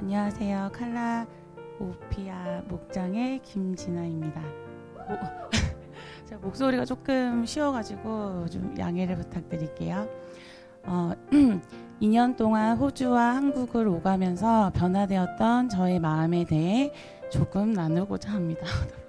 안녕하세요. 0.00 0.70
칼라 0.72 1.26
오피아 1.80 2.62
목장의 2.68 3.42
김진아입니다. 3.42 4.40
오, 4.94 5.50
제 6.24 6.36
목소리가 6.36 6.84
조금 6.84 7.44
쉬어가지고 7.44 8.46
좀 8.48 8.74
양해를 8.78 9.16
부탁드릴게요. 9.16 10.08
어, 10.84 11.12
2년 12.00 12.36
동안 12.36 12.76
호주와 12.76 13.34
한국을 13.34 13.88
오가면서 13.88 14.70
변화되었던 14.74 15.68
저의 15.68 15.98
마음에 15.98 16.44
대해 16.44 16.92
조금 17.30 17.72
나누고자 17.72 18.30
합니다. 18.30 18.66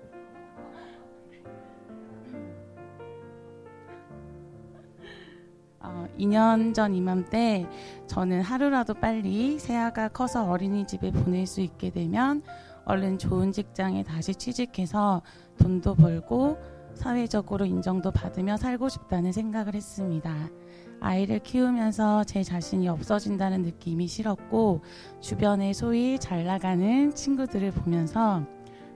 어, 5.90 6.08
2년 6.20 6.74
전 6.74 6.94
이맘때 6.94 7.68
저는 8.08 8.42
하루라도 8.42 8.94
빨리 8.94 9.58
새아가 9.60 10.08
커서 10.08 10.48
어린이집에 10.50 11.12
보낼 11.12 11.48
수 11.48 11.62
있게 11.62 11.90
되면 11.90 12.44
얼른 12.86 13.18
좋은 13.18 13.52
직장에 13.52 14.04
다시 14.04 14.36
취직해서 14.36 15.22
돈도 15.58 15.96
벌고 15.96 16.58
사회적으로 16.94 17.66
인정도 17.66 18.12
받으며 18.12 18.58
살고 18.58 18.90
싶다는 18.90 19.32
생각을 19.32 19.74
했습니다. 19.76 20.50
아이를 21.02 21.40
키우면서 21.40 22.26
제 22.26 22.44
자신이 22.44 22.90
없어진다는 22.90 23.62
느낌이 23.62 24.08
싫었고 24.08 24.82
주변에 25.22 25.72
소위 25.74 26.20
잘 26.20 26.46
나가는 26.46 27.14
친구들을 27.14 27.72
보면서 27.72 28.44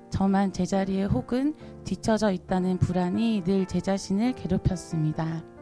저만 0.10 0.52
제자리에 0.54 1.06
혹은 1.06 1.56
뒤처져 1.86 2.32
있다는 2.32 2.78
불안이 2.78 3.44
늘 3.44 3.66
제 3.66 3.80
자신을 3.80 4.34
괴롭혔습니다. 4.34 5.53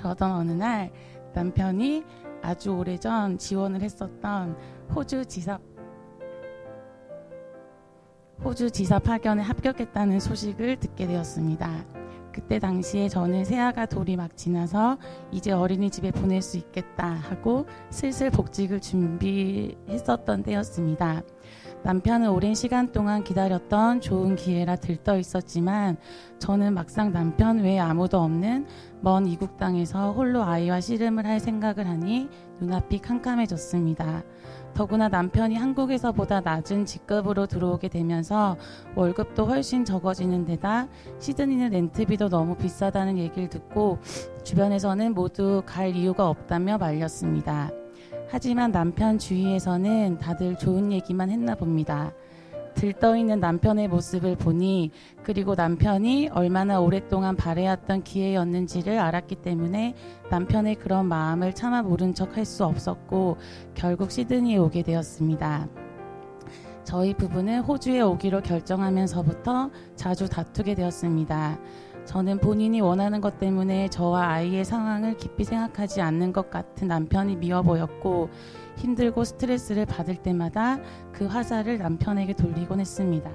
그러던 0.00 0.32
어느 0.32 0.52
날 0.52 0.90
남편이 1.34 2.04
아주 2.42 2.70
오래전 2.70 3.38
지원을 3.38 3.82
했었던 3.82 4.56
호주 4.94 5.26
지사 5.26 5.58
호주 8.42 8.70
지사 8.70 8.98
파견에 8.98 9.42
합격했다는 9.42 10.18
소식을 10.18 10.80
듣게 10.80 11.06
되었습니다. 11.06 11.84
그때 12.32 12.58
당시에 12.58 13.08
저는 13.08 13.44
새아가 13.44 13.84
돌이 13.84 14.16
막 14.16 14.36
지나서 14.36 14.96
이제 15.30 15.52
어린이집에 15.52 16.12
보낼 16.12 16.40
수 16.40 16.56
있겠다 16.56 17.06
하고 17.06 17.66
슬슬 17.90 18.30
복직을 18.30 18.80
준비했었던 18.80 20.42
때였습니다. 20.44 21.22
남편은 21.82 22.28
오랜 22.28 22.54
시간 22.54 22.92
동안 22.92 23.24
기다렸던 23.24 24.02
좋은 24.02 24.36
기회라 24.36 24.76
들떠 24.76 25.18
있었지만 25.18 25.96
저는 26.38 26.74
막상 26.74 27.10
남편 27.10 27.60
외에 27.60 27.78
아무도 27.78 28.20
없는 28.20 28.66
먼 29.00 29.26
이국 29.26 29.56
땅에서 29.56 30.12
홀로 30.12 30.42
아이와 30.42 30.80
씨름을 30.80 31.24
할 31.24 31.40
생각을 31.40 31.86
하니 31.86 32.28
눈앞이 32.60 32.98
캄캄해졌습니다. 32.98 34.22
더구나 34.74 35.08
남편이 35.08 35.56
한국에서보다 35.56 36.40
낮은 36.40 36.84
직급으로 36.84 37.46
들어오게 37.46 37.88
되면서 37.88 38.58
월급도 38.94 39.46
훨씬 39.46 39.84
적어지는 39.84 40.44
데다 40.44 40.86
시드니는 41.18 41.70
렌트비도 41.70 42.28
너무 42.28 42.56
비싸다는 42.56 43.16
얘기를 43.16 43.48
듣고 43.48 43.98
주변에서는 44.44 45.14
모두 45.14 45.62
갈 45.64 45.96
이유가 45.96 46.28
없다며 46.28 46.76
말렸습니다. 46.76 47.70
하지만 48.30 48.70
남편 48.70 49.18
주위에서는 49.18 50.18
다들 50.18 50.56
좋은 50.56 50.92
얘기만 50.92 51.30
했나 51.30 51.56
봅니다. 51.56 52.12
들떠 52.74 53.16
있는 53.16 53.40
남편의 53.40 53.88
모습을 53.88 54.36
보니 54.36 54.92
그리고 55.24 55.56
남편이 55.56 56.28
얼마나 56.32 56.80
오랫동안 56.80 57.34
바래왔던 57.34 58.04
기회였는지를 58.04 58.98
알았기 59.00 59.36
때문에 59.36 59.94
남편의 60.30 60.76
그런 60.76 61.06
마음을 61.06 61.52
차마 61.54 61.82
모른 61.82 62.14
척 62.14 62.36
할 62.36 62.46
수 62.46 62.64
없었고 62.64 63.36
결국 63.74 64.12
시드니에 64.12 64.58
오게 64.58 64.82
되었습니다. 64.84 65.68
저희 66.84 67.12
부부는 67.14 67.60
호주에 67.60 68.00
오기로 68.00 68.42
결정하면서부터 68.42 69.70
자주 69.96 70.28
다투게 70.28 70.76
되었습니다. 70.76 71.58
저는 72.04 72.38
본인이 72.38 72.80
원하는 72.80 73.20
것 73.20 73.38
때문에 73.38 73.88
저와 73.88 74.28
아이의 74.28 74.64
상황을 74.64 75.16
깊이 75.16 75.44
생각하지 75.44 76.00
않는 76.00 76.32
것 76.32 76.50
같은 76.50 76.88
남편이 76.88 77.36
미워 77.36 77.62
보였고 77.62 78.30
힘들고 78.76 79.24
스트레스를 79.24 79.86
받을 79.86 80.16
때마다 80.16 80.78
그 81.12 81.26
화살을 81.26 81.78
남편에게 81.78 82.32
돌리곤 82.32 82.80
했습니다. 82.80 83.30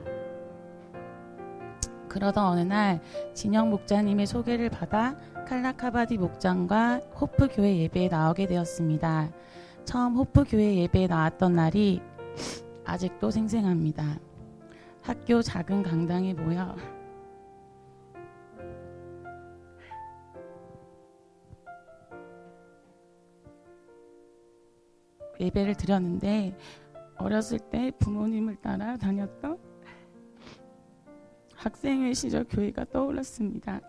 그러던 2.10 2.46
어느 2.46 2.62
날 2.62 3.02
진영 3.34 3.70
목자님의 3.70 4.26
소개를 4.26 4.70
받아 4.70 5.16
칼라카바디 5.48 6.18
목장과 6.18 7.02
호프 7.20 7.50
교회 7.54 7.78
예배에 7.78 8.08
나오게 8.08 8.48
되었습니다. 8.48 9.30
처음 9.84 10.16
호프 10.16 10.46
교회 10.48 10.76
예배에 10.78 11.08
나왔던 11.08 11.54
날이 11.54 12.02
아직도 12.86 13.32
생생합니다. 13.32 14.18
학교 15.02 15.42
작은 15.42 15.84
강당에 15.84 16.34
모여 16.34 16.76
예배를 25.40 25.76
드렸는데 25.76 26.58
어렸을 27.18 27.60
때 27.60 27.92
부모님을 28.00 28.58
따라 28.58 28.98
다녔던 28.98 29.58
학생회 31.56 32.14
시절 32.14 32.44
교회가 32.44 32.86
떠올랐습니다. 32.86 33.82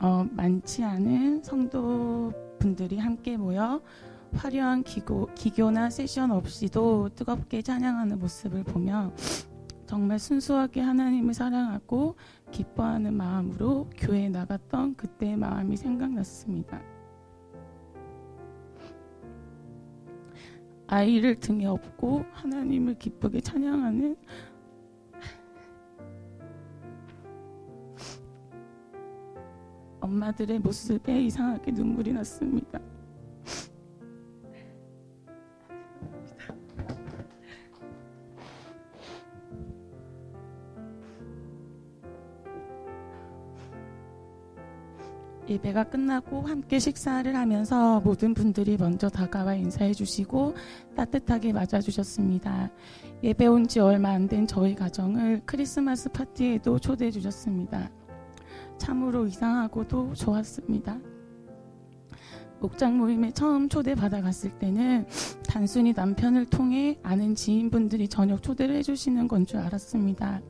어, 0.00 0.24
많지 0.30 0.84
않은 0.84 1.42
성도분들이 1.42 2.98
함께 2.98 3.36
모여 3.36 3.82
화려한 4.34 4.84
기고, 4.84 5.28
기교나 5.34 5.90
세션 5.90 6.30
없이도 6.30 7.10
뜨겁게 7.16 7.62
찬양하는 7.62 8.18
모습을 8.18 8.62
보며 8.62 9.12
정말 9.88 10.18
순수하게 10.18 10.82
하나님을 10.82 11.32
사랑하고 11.32 12.14
기뻐하는 12.50 13.14
마음으로 13.14 13.88
교회에 13.96 14.28
나갔던 14.28 14.96
그때의 14.96 15.38
마음이 15.38 15.78
생각났습니다. 15.78 16.78
아이를 20.88 21.36
등에 21.36 21.64
업고 21.64 22.22
하나님을 22.32 22.98
기쁘게 22.98 23.40
찬양하는 23.40 24.14
엄마들의 30.00 30.58
모습에 30.58 31.22
이상하게 31.22 31.72
눈물이 31.72 32.12
났습니다. 32.12 32.78
예배가 45.48 45.84
끝나고 45.84 46.42
함께 46.42 46.78
식사를 46.78 47.34
하면서 47.34 48.00
모든 48.00 48.34
분들이 48.34 48.76
먼저 48.76 49.08
다가와 49.08 49.54
인사해 49.54 49.94
주시고 49.94 50.54
따뜻하게 50.94 51.52
맞아 51.52 51.80
주셨습니다. 51.80 52.70
예배 53.22 53.46
온 53.46 53.66
지 53.66 53.80
얼마 53.80 54.10
안 54.10 54.28
된 54.28 54.46
저희 54.46 54.74
가정을 54.74 55.42
크리스마스 55.46 56.10
파티에도 56.10 56.78
초대해 56.78 57.10
주셨습니다. 57.10 57.90
참으로 58.76 59.26
이상하고도 59.26 60.14
좋았습니다. 60.14 60.98
목장 62.60 62.98
모임에 62.98 63.30
처음 63.32 63.68
초대받아 63.68 64.20
갔을 64.20 64.50
때는 64.50 65.06
단순히 65.46 65.92
남편을 65.92 66.46
통해 66.46 66.98
아는 67.02 67.34
지인분들이 67.34 68.08
저녁 68.08 68.42
초대를 68.42 68.74
해주시는 68.76 69.28
건 69.28 69.46
줄 69.46 69.58
알았습니다. 69.60 70.42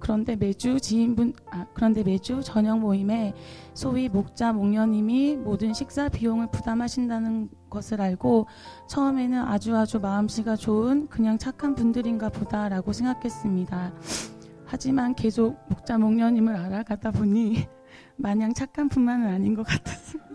그런데 0.00 0.34
매주 0.34 0.80
지인분, 0.80 1.34
아, 1.50 1.66
그런데 1.74 2.02
매주 2.02 2.40
저녁 2.42 2.80
모임에 2.80 3.34
소위 3.74 4.08
목자 4.08 4.52
목녀님이 4.52 5.36
모든 5.36 5.72
식사 5.72 6.08
비용을 6.08 6.50
부담하신다는 6.50 7.50
것을 7.68 8.00
알고 8.00 8.46
처음에는 8.88 9.38
아주 9.42 9.76
아주 9.76 10.00
마음씨가 10.00 10.56
좋은 10.56 11.06
그냥 11.08 11.38
착한 11.38 11.74
분들인가 11.74 12.30
보다라고 12.30 12.92
생각했습니다. 12.92 13.92
하지만 14.66 15.14
계속 15.14 15.56
목자 15.68 15.98
목녀님을 15.98 16.56
알아가다 16.56 17.10
보니 17.12 17.68
마냥 18.16 18.54
착한 18.54 18.88
분만은 18.88 19.28
아닌 19.28 19.54
것 19.54 19.64
같았습니다. 19.66 20.29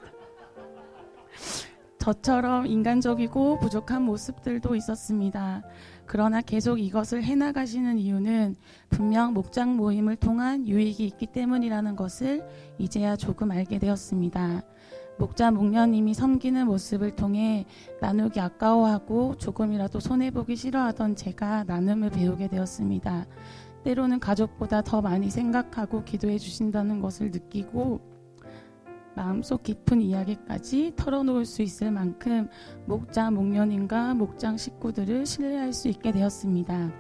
저처럼 2.06 2.68
인간적이고 2.68 3.58
부족한 3.58 4.04
모습들도 4.04 4.76
있었습니다. 4.76 5.64
그러나 6.06 6.40
계속 6.40 6.80
이것을 6.80 7.24
해나가시는 7.24 7.98
이유는 7.98 8.56
분명 8.90 9.34
목장 9.34 9.76
모임을 9.76 10.16
통한 10.16 10.68
유익이 10.68 11.04
있기 11.04 11.26
때문이라는 11.26 11.96
것을 11.96 12.48
이제야 12.78 13.16
조금 13.16 13.50
알게 13.50 13.80
되었습니다. 13.80 14.62
목자 15.18 15.50
목녀님이 15.50 16.14
섬기는 16.14 16.68
모습을 16.68 17.16
통해 17.16 17.66
나누기 18.00 18.40
아까워하고 18.40 19.38
조금이라도 19.40 20.00
손해보기 20.00 20.56
싫어하던 20.56 21.16
제가 21.16 21.64
나눔을 21.64 22.12
배우게 22.12 22.50
되었습니다. 22.50 23.26
때로는 23.84 24.20
가족보다 24.20 24.84
더 24.84 25.02
많이 25.02 25.32
생각하고 25.32 26.04
기도해 26.04 26.38
주신다는 26.38 27.02
것을 27.02 27.32
느끼고 27.32 28.15
마음속 29.16 29.64
깊은 29.64 30.02
이야기까지 30.02 30.94
털어놓을 30.96 31.46
수 31.46 31.62
있을 31.62 31.92
만큼 31.92 32.48
목자 32.86 33.32
목녀님과 33.32 34.14
목장 34.14 34.58
식구들을 34.58 35.26
신뢰할 35.26 35.74
수 35.74 35.88
있게 35.88 36.12
되었습니다. 36.12 36.92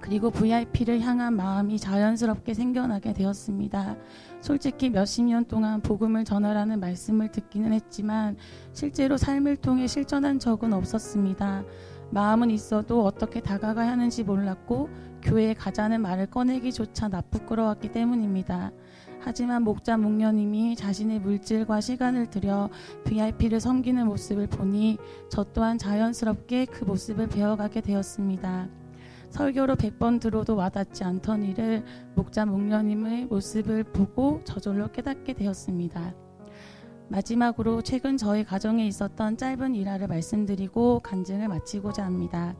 그리고 0.00 0.30
VIP를 0.30 1.00
향한 1.00 1.34
마음이 1.34 1.78
자연스럽게 1.78 2.54
생겨나게 2.54 3.12
되었습니다. 3.12 3.96
솔직히 4.40 4.90
몇십 4.90 5.24
년 5.24 5.44
동안 5.44 5.80
복음을 5.80 6.24
전하라는 6.24 6.78
말씀을 6.80 7.32
듣기는 7.32 7.72
했지만 7.72 8.36
실제로 8.72 9.16
삶을 9.16 9.56
통해 9.56 9.86
실천한 9.86 10.38
적은 10.38 10.72
없었습니다. 10.72 11.64
마음은 12.10 12.50
있어도 12.50 13.04
어떻게 13.04 13.40
다가가야 13.40 13.90
하는지 13.90 14.22
몰랐고 14.22 14.88
교회에 15.22 15.54
가자는 15.54 16.02
말을 16.02 16.26
꺼내기조차 16.26 17.08
나쁘끄러웠기 17.08 17.90
때문입니다. 17.90 18.70
하지만 19.26 19.64
목자 19.64 19.96
목녀님이 19.96 20.76
자신의 20.76 21.18
물질과 21.18 21.80
시간을 21.80 22.30
들여 22.30 22.70
VIP를 23.02 23.58
섬기는 23.58 24.06
모습을 24.06 24.46
보니 24.46 24.98
저 25.28 25.42
또한 25.52 25.78
자연스럽게 25.78 26.66
그 26.66 26.84
모습을 26.84 27.26
배워가게 27.26 27.80
되었습니다. 27.80 28.68
설교로 29.30 29.74
100번 29.74 30.20
들어도 30.20 30.54
와닿지 30.54 31.02
않던 31.02 31.42
일을 31.42 31.84
목자 32.14 32.46
목녀님의 32.46 33.26
모습을 33.26 33.82
보고 33.82 34.42
저절로 34.44 34.92
깨닫게 34.92 35.32
되었습니다. 35.32 36.14
마지막으로 37.08 37.82
최근 37.82 38.16
저희 38.16 38.44
가정에 38.44 38.86
있었던 38.86 39.38
짧은 39.38 39.74
일화를 39.74 40.06
말씀드리고 40.06 41.00
간증을 41.00 41.48
마치고자 41.48 42.04
합니다. 42.04 42.54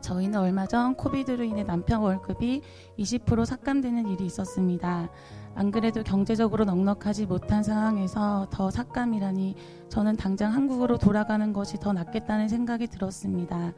저희는 0.00 0.38
얼마 0.38 0.66
전 0.66 0.94
코비드로 0.94 1.44
인해 1.44 1.64
남편 1.64 2.00
월급이 2.00 2.62
20% 2.98 3.44
삭감되는 3.44 4.08
일이 4.08 4.26
있었습니다. 4.26 5.10
안 5.54 5.70
그래도 5.70 6.02
경제적으로 6.02 6.64
넉넉하지 6.64 7.26
못한 7.26 7.62
상황에서 7.62 8.46
더 8.50 8.70
삭감이라니 8.70 9.54
저는 9.88 10.16
당장 10.16 10.54
한국으로 10.54 10.98
돌아가는 10.98 11.52
것이 11.52 11.78
더 11.78 11.92
낫겠다는 11.92 12.48
생각이 12.48 12.86
들었습니다. 12.86 13.72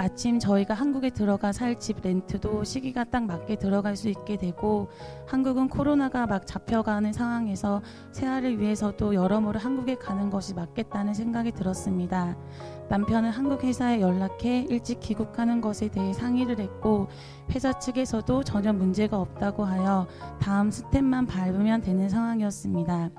마침 0.00 0.38
저희가 0.38 0.72
한국에 0.72 1.10
들어가 1.10 1.52
살 1.52 1.78
집 1.78 2.00
렌트도 2.02 2.64
시기가 2.64 3.04
딱 3.04 3.24
맞게 3.24 3.56
들어갈 3.56 3.96
수 3.96 4.08
있게 4.08 4.36
되고 4.38 4.88
한국은 5.26 5.68
코로나가 5.68 6.26
막 6.26 6.46
잡혀가는 6.46 7.12
상황에서 7.12 7.82
새아를 8.12 8.58
위해서도 8.58 9.14
여러모로 9.14 9.58
한국에 9.58 9.96
가는 9.96 10.30
것이 10.30 10.54
맞겠다는 10.54 11.12
생각이 11.12 11.52
들었습니다. 11.52 12.36
남편은 12.88 13.30
한국 13.30 13.62
회사에 13.62 14.00
연락해 14.00 14.66
일찍 14.70 15.00
귀국하는 15.00 15.60
것에 15.60 15.88
대해 15.88 16.12
상의를 16.14 16.58
했고 16.60 17.08
회사 17.54 17.78
측에서도 17.78 18.42
전혀 18.42 18.72
문제가 18.72 19.20
없다고 19.20 19.64
하여 19.64 20.06
다음 20.40 20.70
스텝만 20.70 21.26
밟으면 21.26 21.82
되는 21.82 22.08
상황이었습니다. 22.08 23.10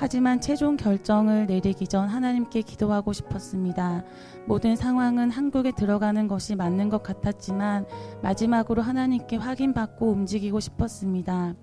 하지만 0.00 0.40
최종 0.40 0.78
결정을 0.78 1.44
내리기 1.44 1.86
전 1.86 2.08
하나님께 2.08 2.62
기도하고 2.62 3.12
싶었습니다. 3.12 4.02
모든 4.46 4.74
상황은 4.74 5.30
한국에 5.30 5.72
들어가는 5.72 6.26
것이 6.26 6.56
맞는 6.56 6.88
것 6.88 7.02
같았지만 7.02 7.84
마지막으로 8.22 8.80
하나님께 8.80 9.36
확인받고 9.36 10.10
움직이고 10.10 10.58
싶었습니다. 10.58 11.54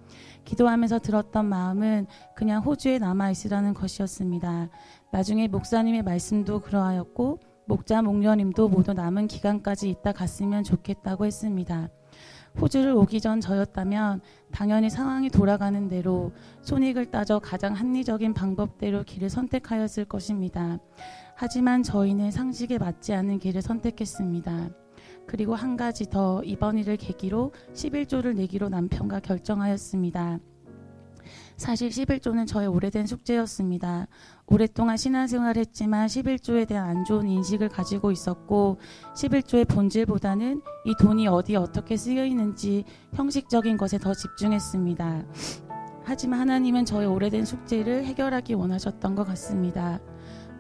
기도하면서 0.46 1.00
들었던 1.00 1.48
마음은 1.48 2.06
그냥 2.36 2.62
호주에 2.62 3.00
남아 3.00 3.32
있으라는 3.32 3.74
것이었습니다. 3.74 4.70
나중에 5.12 5.48
목사님의 5.48 6.04
말씀도 6.04 6.60
그러하였고 6.60 7.40
목자 7.66 8.04
목녀님도 8.04 8.70
모두 8.70 8.94
남은 8.94 9.26
기간까지 9.26 9.90
있다 9.90 10.12
갔으면 10.12 10.64
좋겠다고 10.64 11.26
했습니다. 11.26 11.90
호주를 12.60 12.92
오기 12.94 13.22
전 13.22 13.40
저였다면 13.40 14.22
당연히 14.52 14.90
상황이 14.90 15.30
돌아가는 15.30 15.88
대로 15.88 16.32
손익을 16.62 17.12
따져 17.12 17.40
가장 17.40 17.74
합리적인 17.74 18.34
방법대로 18.34 19.04
길을 19.04 19.30
선택하였을 19.30 20.06
것입니다. 20.06 20.80
하지만 21.36 21.84
저희는 21.84 22.32
상식에 22.32 22.80
맞지 22.80 23.14
않는 23.14 23.40
길을 23.40 23.62
선택했습니다. 23.62 24.70
그리고 25.28 25.54
한 25.56 25.78
가지 25.78 26.10
더 26.10 26.42
이번 26.44 26.78
일을 26.78 26.98
계기로 26.98 27.52
11조를 27.74 28.36
내기로 28.36 28.70
남편과 28.70 29.20
결정하였습니다. 29.20 30.40
사실 31.58 31.90
11조는 31.90 32.48
저의 32.48 32.68
오래된 32.68 33.08
숙제였습니다. 33.08 34.08
오랫동안 34.46 34.96
신앙생활을 34.96 35.60
했지만 35.60 36.06
11조에 36.06 36.68
대한 36.68 36.88
안 36.88 37.04
좋은 37.04 37.28
인식을 37.28 37.70
가지고 37.70 38.12
있었고 38.12 38.78
11조의 39.16 39.68
본질보다는 39.68 40.62
이 40.86 40.94
돈이 41.00 41.28
어디 41.28 41.56
어떻게 41.56 41.98
쓰여 41.98 42.26
있는지 42.26 42.86
형식적인 43.16 43.76
것에 43.78 43.98
더 43.98 44.14
집중했습니다. 44.14 45.26
하지만 46.04 46.40
하나님은 46.42 46.86
저의 46.86 47.08
오래된 47.08 47.44
숙제를 47.44 48.06
해결하기 48.06 48.54
원하셨던 48.54 49.16
것 49.16 49.26
같습니다. 49.26 50.00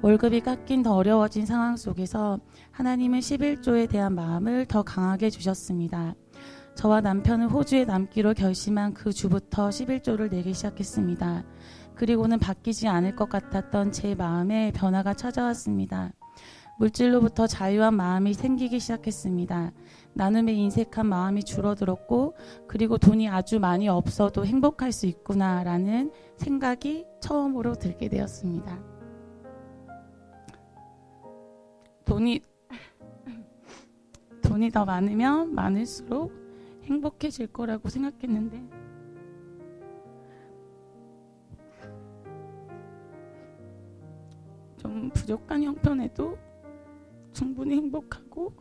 월급이 0.02 0.42
깎인 0.42 0.84
더 0.84 0.96
어려워진 0.96 1.46
상황 1.46 1.78
속에서 1.78 2.40
하나님은 2.72 3.20
11조에 3.20 3.90
대한 3.90 4.14
마음을 4.14 4.66
더 4.66 4.84
강하게 4.84 5.30
주셨습니다. 5.30 6.16
저와 6.77 7.01
남편은 7.01 7.47
호주에 7.47 7.85
남기로 7.85 8.35
결심한 8.35 8.94
그 8.94 9.12
주부터 9.12 9.69
11조를 9.69 10.29
내기 10.29 10.53
시작했습니다. 10.53 11.44
그리고는 11.95 12.38
바뀌지 12.38 12.88
않을 12.88 13.15
것 13.15 13.29
같았던 13.29 13.91
제 13.91 14.13
마음에 14.13 14.71
변화가 14.75 15.15
찾아왔습니다. 15.15 16.12
물질로부터 16.77 17.47
자유한 17.47 17.95
마음이 17.95 18.35
생기기 18.35 18.79
시작했습니다. 18.79 19.71
나눔에 20.13 20.53
인색한 20.53 21.07
마음이 21.07 21.45
줄어들었고, 21.45 22.35
그리고 22.68 23.00
돈이 23.00 23.27
아주 23.27 23.59
많이 23.59 23.89
없어도 23.89 24.45
행복할 24.45 24.91
수 24.91 25.07
있구나라는 25.07 26.12
생각이 26.35 27.07
처음으로 27.21 27.74
들게 27.74 28.07
되었습니다. 28.07 28.79
돈이, 32.06 32.41
돈이 34.44 34.69
더 34.69 34.85
많으면 34.85 35.56
많을수록 35.56 36.47
행복해질 36.88 37.48
거라고 37.48 37.89
생각했는데 37.89 38.63
좀 44.78 45.10
부족한 45.10 45.63
형편에도 45.63 46.38
충분히 47.34 47.75
행복하고 47.75 48.54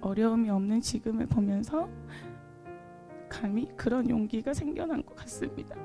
어려움이 0.00 0.50
없는 0.50 0.80
지금을 0.80 1.26
보면서 1.26 1.88
감히 3.28 3.68
그런 3.76 4.08
용기가 4.08 4.52
생겨난 4.52 5.04
것 5.04 5.14
같습니다. 5.16 5.76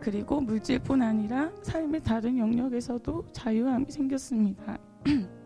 그리고 0.00 0.40
물질뿐 0.40 1.02
아니라 1.02 1.50
삶의 1.62 2.02
다른 2.02 2.38
영역에서도 2.38 3.26
자유함이 3.32 3.90
생겼습니다. 3.90 4.78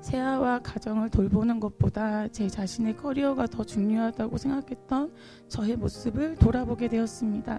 세아와 0.00 0.60
가정을 0.60 1.10
돌보는 1.10 1.60
것보다 1.60 2.26
제 2.28 2.48
자신의 2.48 2.96
커리어가 2.96 3.46
더 3.46 3.62
중요하다고 3.62 4.38
생각했던 4.38 5.12
저의 5.48 5.76
모습을 5.76 6.36
돌아보게 6.36 6.88
되었습니다. 6.88 7.58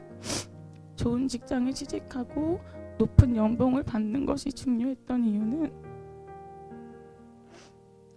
좋은 0.95 1.27
직장에 1.27 1.71
취직하고 1.71 2.59
높은 2.97 3.35
연봉을 3.35 3.83
받는 3.83 4.25
것이 4.25 4.51
중요했던 4.51 5.23
이유는 5.23 5.71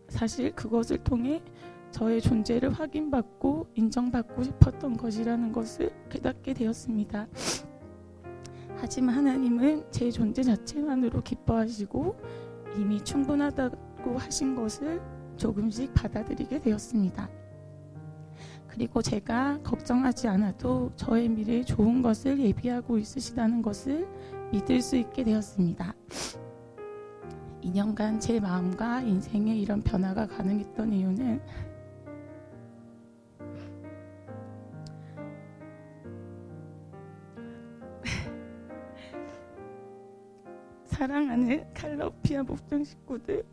사실 0.08 0.52
그것을 0.52 0.98
통해 0.98 1.42
저의 1.90 2.20
존재를 2.20 2.70
확인받고 2.70 3.68
인정받고 3.74 4.42
싶었던 4.42 4.96
것이라는 4.96 5.52
것을 5.52 5.90
깨닫게 6.10 6.54
되었습니다. 6.54 7.28
하지만 8.76 9.16
하나님은 9.16 9.84
제 9.90 10.10
존재 10.10 10.42
자체만으로 10.42 11.22
기뻐하시고 11.22 12.16
이미 12.76 13.02
충분하다 13.02 13.70
있다고 14.04 14.18
하신 14.18 14.54
것을 14.54 15.00
조금씩 15.36 15.94
받아들이게 15.94 16.60
되었습니다. 16.60 17.28
그리고 18.68 19.00
제가 19.02 19.60
걱정하지 19.62 20.28
않아도 20.28 20.92
저의 20.96 21.28
미래에 21.28 21.64
좋은 21.64 22.02
것을 22.02 22.38
예비하고 22.38 22.98
있으시다는 22.98 23.62
것을 23.62 24.06
믿을 24.52 24.82
수 24.82 24.96
있게 24.96 25.24
되었습니다. 25.24 25.94
2년간 27.62 28.20
제 28.20 28.38
마음과 28.38 29.00
인생에 29.00 29.56
이런 29.56 29.82
변화가 29.82 30.26
가능했던 30.26 30.92
이유는 30.92 31.40
사랑하는 40.84 41.72
칼로피아 41.74 42.42
목장 42.42 42.84
식구들 42.84 43.44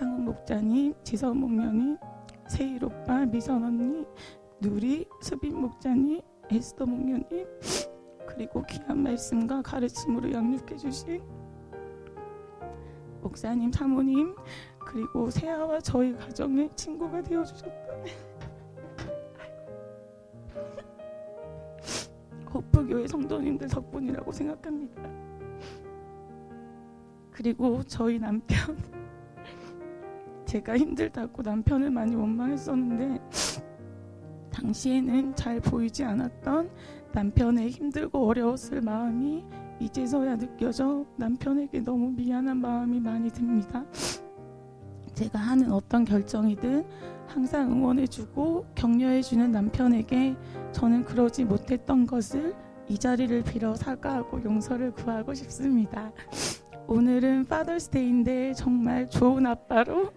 상훈 0.00 0.24
목자님, 0.24 0.94
지선 1.04 1.36
목련님, 1.36 1.98
세일 2.48 2.82
오빠, 2.82 3.26
미선 3.26 3.62
언니, 3.62 4.06
누리, 4.58 5.06
수빈 5.20 5.60
목자님, 5.60 6.22
에스더 6.50 6.86
목녀님, 6.86 7.46
그리고 8.26 8.62
귀한 8.62 9.02
말씀과 9.02 9.60
가르침으로 9.60 10.32
양육해 10.32 10.74
주신 10.78 11.22
목사님, 13.20 13.70
사모님, 13.70 14.34
그리고 14.78 15.28
세아와 15.28 15.80
저희 15.80 16.16
가정의 16.16 16.70
친구가 16.74 17.20
되어 17.20 17.44
주셨던 17.44 18.04
호프교회 22.54 23.06
성도님들 23.06 23.68
덕분이라고 23.68 24.32
생각합니다. 24.32 25.02
그리고 27.32 27.82
저희 27.82 28.18
남편 28.18 28.78
제가 30.50 30.76
힘들다고 30.76 31.42
남편을 31.42 31.92
많이 31.92 32.16
원망했었는데 32.16 33.20
당시에는 34.50 35.36
잘 35.36 35.60
보이지 35.60 36.02
않았던 36.02 36.68
남편의 37.12 37.70
힘들고 37.70 38.26
어려웠을 38.26 38.80
마음이 38.80 39.44
이제서야 39.78 40.36
느껴져 40.36 41.06
남편에게 41.16 41.84
너무 41.84 42.10
미안한 42.10 42.56
마음이 42.56 42.98
많이 42.98 43.30
듭니다. 43.30 43.84
제가 45.14 45.38
하는 45.38 45.70
어떤 45.70 46.04
결정이든 46.04 46.84
항상 47.28 47.70
응원해주고 47.70 48.66
격려해주는 48.74 49.52
남편에게 49.52 50.34
저는 50.72 51.04
그러지 51.04 51.44
못했던 51.44 52.08
것을 52.08 52.56
이 52.88 52.98
자리를 52.98 53.44
빌어 53.44 53.76
사과하고 53.76 54.42
용서를 54.42 54.90
구하고 54.94 55.32
싶습니다. 55.32 56.10
오늘은 56.90 57.44
Father's 57.44 58.02
Day인데 58.02 58.52
정말 58.54 59.08
좋은 59.08 59.46
아빠로 59.46 60.10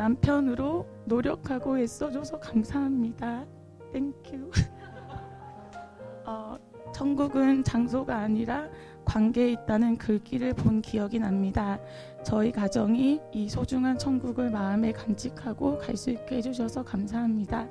남편으로 0.00 0.86
노력하고 1.04 1.78
애써줘서 1.78 2.40
감사합니다. 2.40 3.44
Thank 3.92 4.24
you. 4.24 4.50
어, 6.24 6.56
천국은 6.94 7.62
장소가 7.62 8.16
아니라 8.16 8.66
관계에 9.04 9.52
있다는 9.52 9.98
글귀를 9.98 10.54
본 10.54 10.80
기억이 10.80 11.18
납니다. 11.18 11.78
저희 12.24 12.50
가정이 12.50 13.20
이 13.32 13.48
소중한 13.50 13.98
천국을 13.98 14.50
마음에 14.50 14.92
간직하고 14.92 15.76
갈 15.76 15.96
수 15.96 16.08
있게 16.08 16.36
해주셔서 16.36 16.82
감사합니다. 16.82 17.68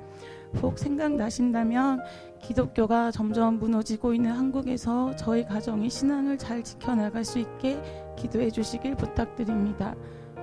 혹 0.62 0.78
생각나신다면 0.78 2.00
기독교가 2.40 3.10
점점 3.10 3.58
무너지고 3.58 4.14
있는 4.14 4.30
한국에서 4.30 5.16
저희 5.16 5.44
가정이 5.44 5.90
신앙을 5.90 6.38
잘 6.38 6.62
지켜나갈 6.62 7.24
수 7.24 7.40
있게 7.40 7.80
기도해 8.16 8.50
주시길 8.50 8.94
부탁드립니다. 8.94 9.96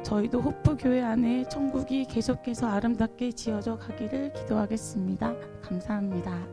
저희도 0.03 0.41
호프교회 0.41 1.01
안에 1.01 1.43
천국이 1.49 2.05
계속해서 2.05 2.67
아름답게 2.67 3.31
지어져 3.31 3.77
가기를 3.77 4.33
기도하겠습니다. 4.33 5.33
감사합니다. 5.61 6.47